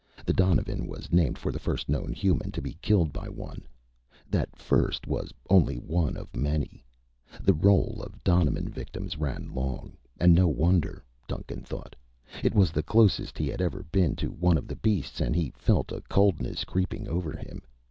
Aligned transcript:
The 0.25 0.33
donovan 0.33 0.87
was 0.87 1.11
named 1.13 1.37
for 1.37 1.51
the 1.51 1.59
first 1.59 1.87
known 1.87 2.11
human 2.11 2.51
to 2.53 2.61
be 2.63 2.73
killed 2.81 3.13
by 3.13 3.29
one. 3.29 3.67
That 4.31 4.55
first 4.55 5.05
was 5.05 5.31
only 5.47 5.75
one 5.75 6.17
of 6.17 6.35
many. 6.35 6.83
The 7.39 7.53
roll 7.53 8.01
of 8.01 8.23
donovan 8.23 8.67
victims 8.67 9.17
ran 9.19 9.53
long, 9.53 9.95
and 10.19 10.33
no 10.33 10.47
wonder, 10.47 11.03
Duncan 11.27 11.61
thought. 11.61 11.95
It 12.43 12.55
was 12.55 12.71
the 12.71 12.81
closest 12.81 13.37
he 13.37 13.47
had 13.47 13.61
ever 13.61 13.83
been 13.91 14.15
to 14.15 14.29
one 14.31 14.57
of 14.57 14.67
the 14.67 14.75
beasts 14.75 15.21
and 15.21 15.35
he 15.35 15.53
felt 15.55 15.91
a 15.91 16.01
coldness 16.09 16.63
creeping 16.63 17.07
over 17.07 17.33
him. 17.37 17.61